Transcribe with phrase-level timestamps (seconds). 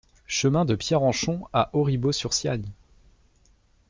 [0.25, 2.65] Chemin de Pierrenchon à Auribeau-sur-Siagne